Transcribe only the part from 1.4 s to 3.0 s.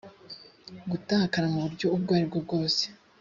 mu buryo ubwo ari bwo bwose